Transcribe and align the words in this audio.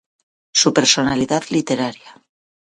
Su 0.51 0.73
personalidad 0.73 1.43
literaria. 1.51 2.19